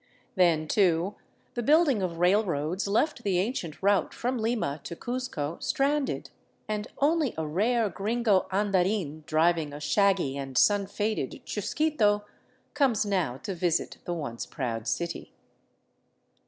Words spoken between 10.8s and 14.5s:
faded chusquito, comes now to visit the once